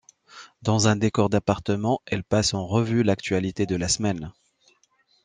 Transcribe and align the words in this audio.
Dans 0.63 0.87
un 0.87 0.95
décor 0.95 1.29
d'appartement, 1.29 1.99
elles 2.07 2.23
passent 2.23 2.55
en 2.55 2.65
revue 2.65 3.03
l'actualité 3.03 3.67
de 3.67 3.75
la 3.75 3.87
semaine. 3.87 4.31